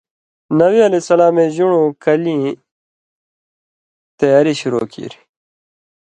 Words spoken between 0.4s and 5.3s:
نبی علیہ سلامے ژُن٘ڑُوں کلِیں تیاری شروع کیریۡ۔